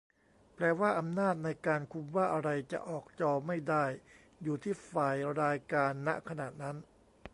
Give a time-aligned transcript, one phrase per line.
[0.55, 3.85] แปลว่าอำนาจในการคุมว่าอะไรจะออกจอไม่ได้
[4.43, 6.75] อยู่ที่ฝ่ายรายการ ณ ขณะนั้น?